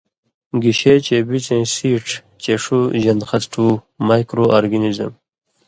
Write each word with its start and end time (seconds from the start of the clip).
گِشے 0.63 0.93
چے 1.05 1.17
بِڅَیں 1.27 1.65
سیڇھ 1.75 2.11
چے 2.41 2.53
ݜُو 2.63 2.79
ژن٘د 3.01 3.21
خسٹُو(Microorganism) 3.29 5.11